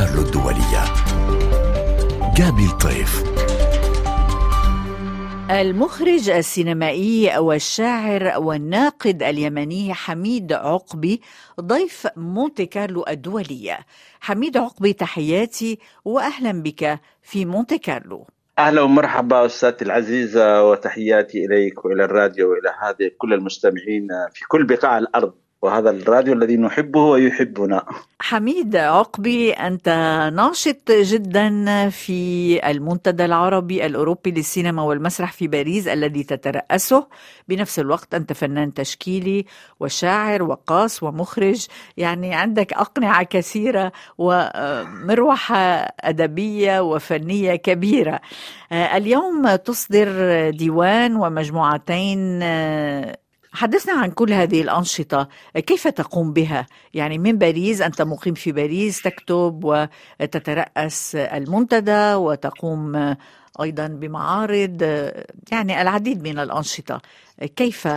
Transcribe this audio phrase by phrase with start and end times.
[0.00, 0.84] كارلو الدولية.
[2.36, 3.22] جابي الطيف
[5.50, 11.20] المخرج السينمائي والشاعر والناقد اليمني حميد عقبي
[11.60, 13.78] ضيف مونتي كارلو الدولية
[14.20, 18.26] حميد عقبي تحياتي وأهلا بك في مونتي كارلو.
[18.58, 24.98] أهلا ومرحبا أستاذتي العزيزة وتحياتي إليك وإلى الراديو وإلى هذه كل المستمعين في كل بقاع
[24.98, 25.34] الأرض.
[25.62, 27.84] وهذا الراديو الذي نحبه ويحبنا.
[28.20, 29.88] حميد عقبي أنت
[30.34, 37.06] ناشط جدا في المنتدى العربي الأوروبي للسينما والمسرح في باريس الذي تترأسه.
[37.48, 39.44] بنفس الوقت أنت فنان تشكيلي
[39.80, 41.66] وشاعر وقاص ومخرج.
[41.96, 45.56] يعني عندك أقنعة كثيرة ومروحة
[46.00, 48.20] أدبية وفنية كبيرة.
[48.72, 50.10] اليوم تصدر
[50.50, 52.42] ديوان ومجموعتين
[53.52, 59.02] حدثنا عن كل هذه الأنشطة كيف تقوم بها؟ يعني من باريس أنت مقيم في باريس
[59.02, 63.16] تكتب وتترأس المنتدى وتقوم
[63.62, 64.82] أيضا بمعارض
[65.52, 67.02] يعني العديد من الأنشطة.
[67.56, 67.88] كيف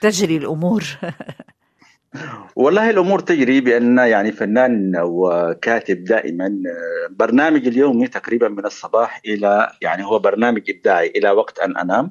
[0.00, 0.84] تجري الأمور؟
[2.56, 6.62] والله الأمور تجري بأن يعني فنان وكاتب دائما
[7.10, 12.10] برنامج اليومي تقريبا من الصباح إلى يعني هو برنامج إبداعي إلى وقت أن أنام.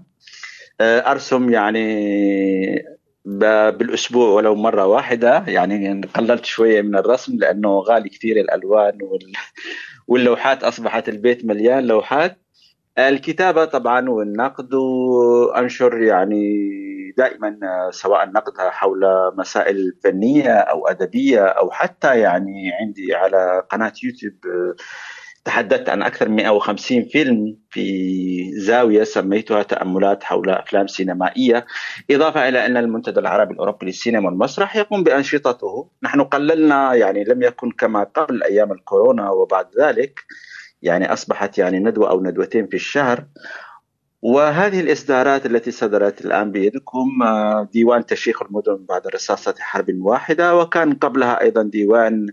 [0.82, 2.86] أرسم يعني
[3.26, 5.44] بالأسبوع ولو مرة واحدة.
[5.48, 8.98] يعني قللت شوية من الرسم لأنه غالي كثير الألوان
[10.08, 12.38] واللوحات أصبحت البيت مليان لوحات.
[12.98, 16.44] الكتابة طبعا والنقد وأنشر يعني
[17.18, 17.60] دائما
[17.92, 19.02] سواء نقد حول
[19.38, 24.34] مسائل فنية أو أدبية أو حتى يعني عندي على قناة يوتيوب
[25.46, 31.66] تحدثت عن أكثر من 150 فيلم في زاوية سميتها تأملات حول أفلام سينمائية
[32.12, 35.90] إضافة إلى أن المنتدى العربي الأوروبي للسينما والمسرح يقوم بأنشطته.
[36.04, 40.20] نحن قللنا يعني لم يكن كما قبل أيام الكورونا وبعد ذلك
[40.82, 43.26] يعني أصبحت يعني ندوة أو ندوتين في الشهر.
[44.22, 50.94] وهذه الإصدارات التي صدرت الآن بيدكم آه، ديوان تشيخ المدن بعد رصاصة حرب واحدة وكان
[50.94, 52.28] قبلها أيضا ديوان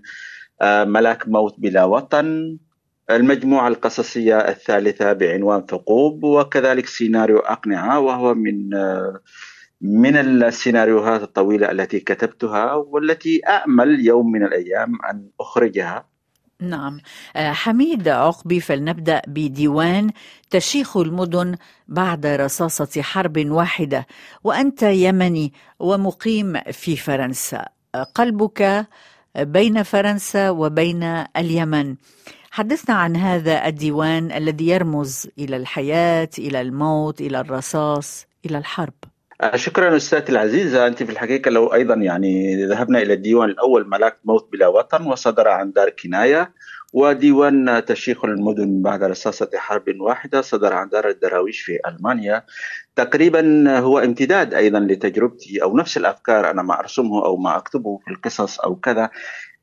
[0.63, 2.59] آه، ملاك موت بلا وطن.
[3.17, 8.71] المجموعة القصصية الثالثة بعنوان ثقوب وكذلك سيناريو أقنعة وهو من
[9.81, 16.05] من السيناريوهات الطويلة التي كتبتها والتي أأمل يوم من الأيام أن أخرجها.
[16.61, 17.01] نعم.
[17.37, 20.11] آه، حميد عقبي فلنبدأ بديوان
[20.51, 21.57] تشيخ المدن
[21.89, 24.07] بعد رصاصة حرب واحدة
[24.45, 27.65] وأنت يمني ومقيم في فرنسا.
[28.15, 28.87] قلبك
[29.37, 31.03] بين فرنسا وبين
[31.37, 31.97] اليمن.
[32.53, 38.95] حدثنا عن هذا الديوان الذي يرمز إلى الحياة إلى الموت إلى الرصاص إلى الحرب.
[39.41, 44.17] آه، شكرا استاذتي العزيزه أنت في الحقيقة لو أيضا يعني ذهبنا إلى الديوان الأول ملاك
[44.25, 46.53] موت بلا وطن وصدر عن دار كناية
[46.93, 52.45] وديوان تشيخ المدن بعد رصاصة حرب واحدة صدر عن دار الدراويش في ألمانيا.
[52.97, 58.11] تقريبا هو امتداد أيضا لتجربتي أو نفس الأفكار أنا ما أرسمه أو ما أكتبه في
[58.11, 59.11] القصص أو كذا.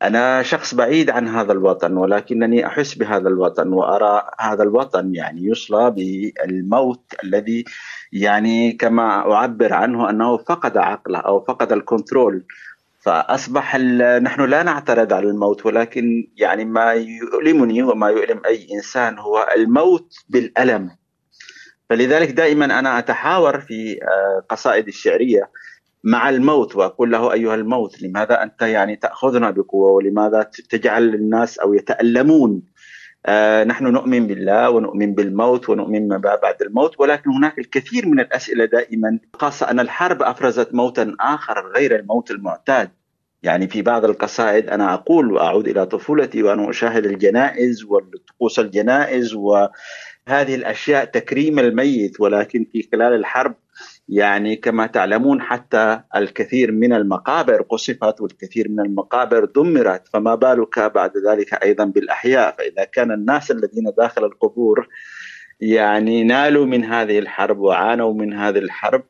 [0.03, 5.91] أنا شخص بعيد عن هذا الوطن ولكنني أحس بهذا الوطن وأرى هذا الوطن يعني يصلى
[5.91, 7.65] بالموت الذي
[8.11, 12.43] يعني كما أعبر عنه أنه فقد عقله أو فقد الكنترول.
[12.99, 13.75] فأصبح
[14.21, 20.13] نحن لا نعترض على الموت ولكن يعني ما يؤلمني وما يؤلم أي إنسان هو الموت
[20.29, 20.91] بالألم.
[21.89, 25.49] فلذلك دائما أنا أتحاور في آه، قصائدي الشعرية.
[26.03, 31.73] مع الموت وأقول له أيها الموت لماذا أنت يعني تأخذنا بقوة؟ ولماذا تجعل الناس أو
[31.73, 32.61] يتألمون؟
[33.25, 38.65] آه نحن نؤمن بالله ونؤمن بالموت ونؤمن ما بعد الموت ولكن هناك الكثير من الأسئلة
[38.65, 39.19] دائما.
[39.33, 42.89] خاصه أن الحرب أفرزت موتا آخر غير الموت المعتاد.
[43.43, 50.55] يعني في بعض القصائد أنا أقول وأعود إلى طفولتي وأنا أشاهد الجنائز وطقوس الجنائز وهذه
[50.55, 53.55] الأشياء تكريم الميت ولكن في خلال الحرب
[54.09, 61.11] يعني كما تعلمون حتى الكثير من المقابر قصفت والكثير من المقابر دمرت فما بالك بعد
[61.17, 64.87] ذلك أيضا بالأحياء؟ فإذا كان الناس الذين داخل القبور
[65.59, 69.03] يعني نالوا من هذه الحرب وعانوا من هذه الحرب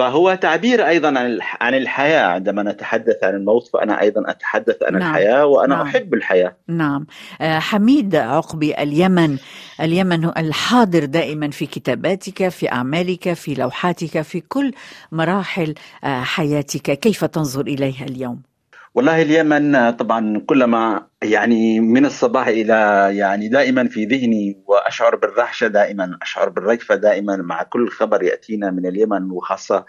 [0.00, 2.26] فهو تعبير أيضا عن عن الحياة.
[2.26, 5.10] عندما نتحدث عن الموت فأنا أيضا أتحدث عن نعم.
[5.10, 5.86] الحياة وأنا نعم.
[5.86, 6.56] أحب الحياة.
[6.68, 7.06] نعم.
[7.40, 9.36] آه، حميد عقبي اليمن
[9.80, 14.72] اليمن الحاضر دائما في كتاباتك في أعمالك في لوحاتك في كل
[15.12, 15.74] مراحل
[16.04, 16.98] آه، حياتك.
[16.98, 18.49] كيف تنظر إليها اليوم؟
[18.94, 26.18] والله اليمن طبعا كلما يعني من الصباح إلى يعني دائما في ذهني وأشعر بالرعشه دائما
[26.22, 29.84] أشعر بالرجفه دائما مع كل خبر يأتينا من اليمن وخاصة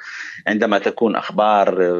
[0.47, 1.93] عندما تكون أخبار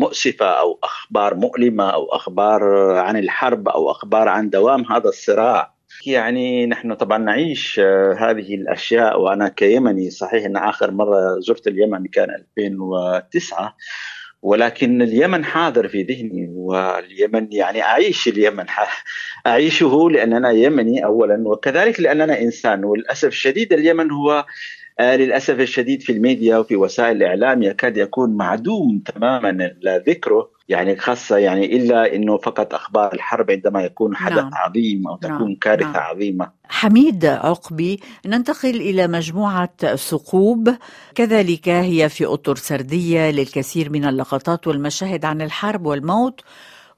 [0.00, 2.62] مؤسفة أو أخبار مؤلمة أو أخبار
[2.96, 5.76] عن الحرب أو أخبار عن دوام هذا الصراع.
[6.06, 7.80] يعني نحن طبعا نعيش
[8.18, 13.76] هذه الأشياء وأنا كيمني صحيح إن آخر مرة زرت اليمن كان 2009
[14.42, 18.64] ولكن اليمن حاضر في ذهني واليمن يعني أعيش اليمن
[19.46, 24.46] أعيشه لأننا يمني اولا وكذلك لأننا إنسان وللأسف الشديد اليمن هو
[25.00, 31.76] للأسف الشديد في الميديا وفي وسائل الإعلام يكاد يكون معدوم تماما ذكره يعني خاصة يعني
[31.76, 34.54] إلا أنه فقط أخبار الحرب عندما يكون حدث نعم.
[34.54, 35.56] عظيم أو تكون نعم.
[35.60, 36.02] كارثة نعم.
[36.02, 40.76] عظيمة حميد عقبي ننتقل إلى مجموعة ثقوب
[41.14, 46.40] كذلك هي في أطر سردية للكثير من اللقطات والمشاهد عن الحرب والموت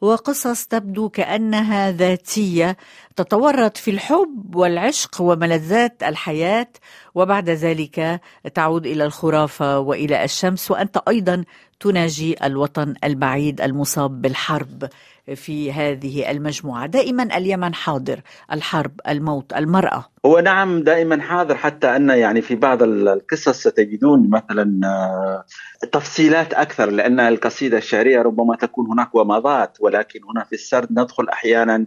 [0.00, 2.76] وقصص تبدو كأنها ذاتية
[3.16, 6.68] تتورط في الحب والعشق وملذات الحياة.
[7.14, 8.20] وبعد ذلك
[8.54, 11.44] تعود إلى الخرافة وإلى الشمس وأنت أيضا
[11.80, 14.88] تناجي الوطن البعيد المصاب بالحرب.
[15.34, 18.20] في هذه المجموعة، دائما اليمن حاضر،
[18.52, 20.04] الحرب، الموت، المرأة.
[20.26, 25.44] هو نعم دائما حاضر حتى أن يعني في بعض القصص ستجدون مثلا آه،
[25.92, 31.74] تفصيلات أكثر لأن القصيدة الشعرية ربما تكون هناك ومضات ولكن هنا في السرد ندخل أحيانا
[31.76, 31.86] آه،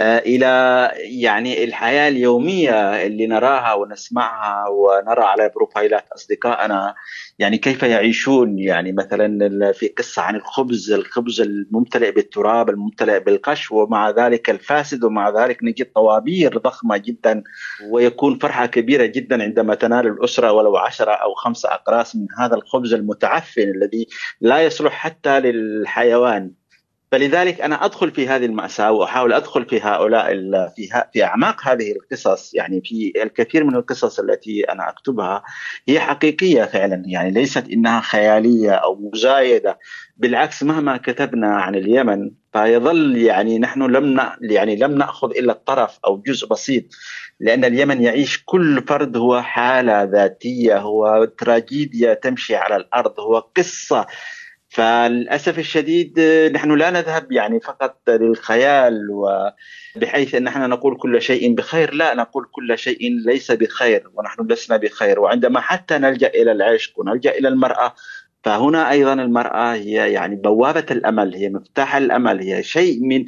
[0.00, 6.94] إلى يعني الحياة اليومية اللي نراها ونسمعها ونرى على بروفايلات أصدقائنا
[7.38, 14.10] يعني كيف يعيشون؟ يعني مثلا في قصة عن الخبز الخبز الممتلئ بالتراب الممتلئ بالقش ومع
[14.10, 17.42] ذلك الفاسد ومع ذلك نجد طوابير ضخمة جدا
[17.90, 22.94] ويكون فرحة كبيرة جدا عندما تنال الأسرة ولو عشرة أو خمسة أقراص من هذا الخبز
[22.94, 24.08] المتعفن الذي
[24.40, 26.50] لا يصلح حتى للحيوان.
[27.14, 30.32] فلذلك أنا أدخل في هذه المأساة وأحاول أدخل في هؤلاء
[30.76, 32.54] في في أعماق هذه القصص.
[32.54, 35.42] يعني في الكثير من القصص التي أنا أكتبها
[35.88, 37.02] هي حقيقية فعلا.
[37.06, 39.78] يعني ليست إنها خيالية أو مزايده
[40.16, 46.22] بالعكس مهما كتبنا عن اليمن فيظل يعني نحن لم يعني لم نأخذ إلا الطرف أو
[46.26, 46.84] جزء بسيط.
[47.40, 54.06] لأن اليمن يعيش كل فرد هو حالة ذاتية هو تراجيديا تمشي على الأرض هو قصة
[54.74, 56.20] فللأسف الشديد
[56.52, 62.46] نحن لا نذهب يعني فقط للخيال وبحيث أن إحنا نقول كل شيء بخير لا نقول
[62.52, 65.20] كل شيء ليس بخير ونحن لسنا بخير.
[65.20, 67.94] وعندما حتى نلجأ إلى العشق ونلجأ إلى المرأة
[68.44, 73.24] فهنا أيضا المرأة هي يعني بوابة الأمل هي مفتاح الأمل هي شيء من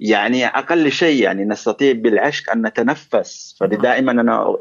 [0.00, 3.56] يعني أقل شيء يعني نستطيع بالعشق أن نتنفس.
[3.60, 4.56] فدائما أنا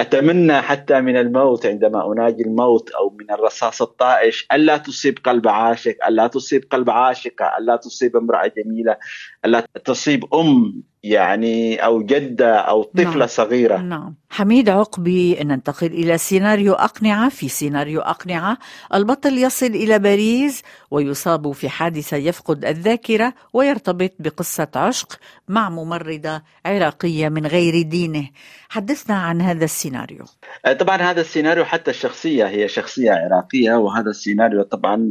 [0.00, 6.06] أتمنى حتى من الموت عندما أناجي الموت أو من الرصاص الطائش ألا تصيب قلب عاشق
[6.08, 8.96] ألا تصيب قلب عاشقة ألا تصيب امرأة جميلة
[9.44, 10.82] ألا تصيب أم.
[11.02, 13.26] يعني أو جدة أو طفلة نعم.
[13.26, 13.76] صغيرة.
[13.76, 14.14] نعم.
[14.30, 18.58] حميد عقبي ننتقل إلى سيناريو أقنعة في سيناريو أقنعة.
[18.94, 25.18] البطل يصل إلى باريس ويصاب في حادثة يفقد الذاكرة ويرتبط بقصة عشق
[25.48, 28.28] مع ممرضة عراقية من غير دينه.
[28.68, 30.24] حدثنا عن هذا السيناريو.
[30.66, 35.08] آه، طبعا هذا السيناريو حتى الشخصية هي شخصية عراقية وهذا السيناريو طبعا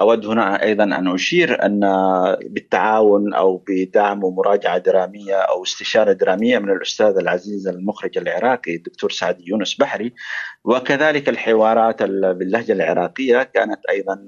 [0.00, 1.80] أود هنا أيضا أن أشير أن
[2.42, 9.40] بالتعاون أو بدعم ومراجعة درامية أو استشارة درامية من الأستاذ العزيز المخرج العراقي الدكتور سعد
[9.40, 10.14] يونس بحري
[10.64, 14.18] وكذلك الحوارات باللهجة العراقية كانت أيضا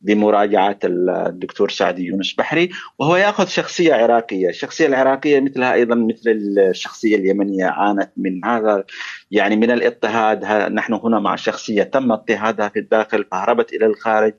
[0.00, 7.16] بمراجعة الدكتور سعد يونس بحري وهو يأخذ شخصية عراقية، الشخصيه العراقية مثلها أيضا مثل الشخصية
[7.16, 8.84] اليمنية عانت من هذا
[9.30, 14.34] يعني من الاضطهاد نحن هنا مع شخصية تم اضطهادها في الداخل فهربت إلى الخارج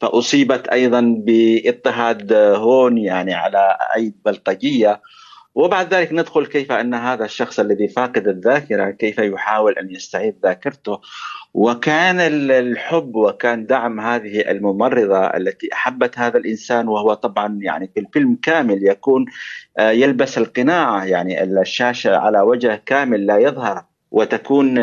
[0.00, 5.02] فأصيبت أيضا باضطهاد هون يعني على أيد بلطجية.
[5.54, 11.00] وبعد ذلك ندخل كيف أن هذا الشخص الذي فاقد الذاكرة كيف يحاول أن يستعيد ذاكرته.
[11.54, 18.38] وكان الحب وكان دعم هذه الممرضة التي أحبت هذا الإنسان وهو طبعا يعني في الفيلم
[18.42, 19.26] كامل يكون
[19.78, 23.84] آه، يلبس القناع يعني الشاشة على وجه كامل لا يظهر.
[24.10, 24.74] وتكون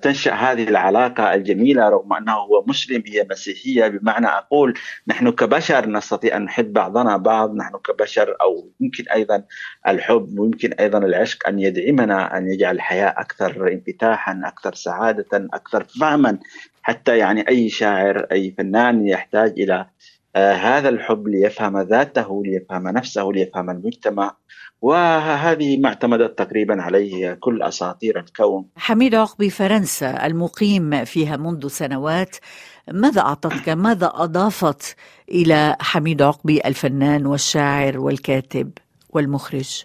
[0.00, 3.88] تنشأ هذه العلاقة الجميلة رغم أنه هو مسلم هي مسيحية.
[3.88, 4.74] بمعنى أقول
[5.06, 9.42] نحن كبشر نستطيع أن نحب بعضنا بعض نحن كبشر أو يمكن أيضا
[9.86, 16.38] الحب ويمكن أيضا العشق أن يدعمنا أن يجعل الحياة أكثر انفتاحا أكثر سعادة أكثر فهما.
[16.82, 19.86] حتى يعني أي شاعر أي فنان يحتاج إلى
[20.36, 24.36] آه هذا الحب ليفهم ذاته ليفهم نفسه ليفهم المجتمع.
[24.82, 28.66] وهذه ما اعتمدت تقريبا عليه كل أساطير الكون.
[28.76, 32.36] حميد عقبي فرنسا المقيم فيها منذ سنوات
[32.92, 34.96] ماذا أعطتك؟ ماذا أضافت
[35.28, 38.70] إلى حميد عقبي الفنان والشاعر والكاتب
[39.10, 39.84] والمخرج؟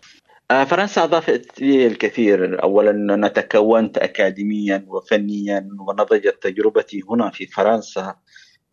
[0.52, 2.64] آه، فرنسا أضافت لي الكثير.
[2.64, 8.16] أولا أنا تكونت أكاديميا وفنيا ونضجت تجربتي هنا في فرنسا.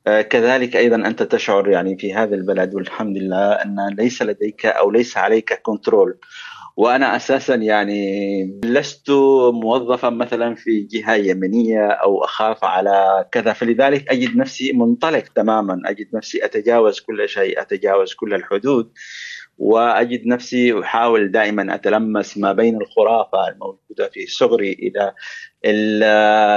[0.05, 5.17] كذلك أيضا أنت تشعر يعني في هذا البلد والحمد لله أن ليس لديك أو ليس
[5.17, 6.19] عليك كنترول
[6.77, 9.11] وأنا أساسا يعني لست
[9.53, 13.53] موظفا مثلا في جهة يمنيه أو أخاف على كذا.
[13.53, 15.81] فلذلك أجد نفسي منطلق تماما.
[15.87, 18.93] أجد نفسي أتجاوز كل شيء أتجاوز كل الحدود.
[19.61, 25.13] وأجد نفسي أحاول دائما أتلمس ما بين الخرافة الموجودة في صغري إلى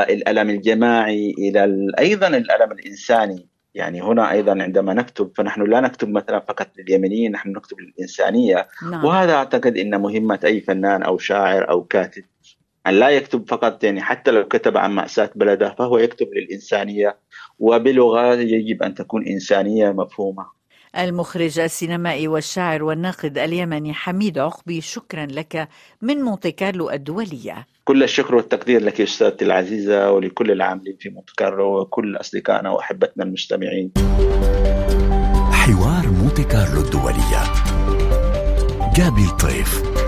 [0.10, 3.48] الألم الجماعي إلى أيضا الألم الإنساني.
[3.76, 8.68] يعني هنا أيضا عندما نكتب فنحن لا نكتب مثلا فقط لليمنيين نحن نكتب للإنسانية.
[8.92, 9.06] نعم.
[9.06, 12.24] وهذا أعتقد إن مهمه أي فنان أو شاعر أو كاتب
[12.88, 17.18] أن لا يكتب فقط يعني حتى لو كتب عن مأساة بلده فهو يكتب للإنسانية.
[17.60, 20.63] وبلغة يجب أن تكون إنسانية مفهومة.
[20.98, 25.68] المخرج السينمائي والشاعر والناقد اليمني حميد عقبي شكرا لك
[26.02, 27.68] من مونتي كارلو الدولية.
[27.84, 33.92] كل الشكر والتقدير لك أستاذتي العزيزة ولكل العاملين في مونتي كارلو وكل أصدقائنا وأحبتنا المستمعين.
[35.52, 37.44] حوار مونتي كارلو الدولية.
[38.96, 40.03] جابي الطيف.